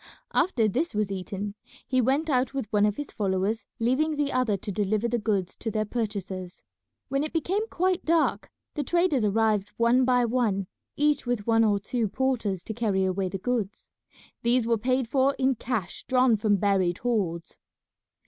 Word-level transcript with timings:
After 0.33 0.67
this 0.67 0.95
was 0.95 1.11
eaten 1.11 1.53
he 1.85 2.01
went 2.01 2.27
out 2.27 2.55
with 2.55 2.65
one 2.73 2.87
of 2.87 2.95
his 2.95 3.11
followers, 3.11 3.67
leaving 3.79 4.15
the 4.15 4.31
other 4.31 4.57
to 4.57 4.71
deliver 4.71 5.07
the 5.07 5.19
goods 5.19 5.55
to 5.57 5.69
their 5.69 5.85
purchasers. 5.85 6.63
When 7.09 7.23
it 7.23 7.31
became 7.31 7.67
quite 7.67 8.03
dark 8.03 8.49
the 8.73 8.81
traders 8.81 9.23
arrived 9.23 9.69
one 9.77 10.03
by 10.03 10.25
one, 10.25 10.65
each 10.97 11.27
with 11.27 11.45
one 11.45 11.63
or 11.63 11.79
two 11.79 12.07
porters 12.07 12.63
to 12.63 12.73
carry 12.73 13.05
away 13.05 13.29
the 13.29 13.37
goods. 13.37 13.91
These 14.41 14.65
were 14.65 14.79
paid 14.79 15.07
for 15.07 15.35
in 15.35 15.53
cash 15.53 16.03
drawn 16.07 16.35
from 16.35 16.55
buried 16.55 16.97
hoards. 16.97 17.59